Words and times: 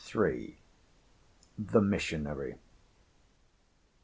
THE 1.59 1.79
MISSIONARY. 1.79 2.55